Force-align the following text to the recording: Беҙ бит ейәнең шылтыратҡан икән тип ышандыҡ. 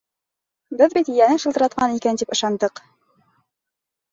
Беҙ 0.79 0.95
бит 0.99 1.11
ейәнең 1.15 1.41
шылтыратҡан 1.43 1.95
икән 1.99 2.19
тип 2.23 2.33
ышандыҡ. 2.37 2.85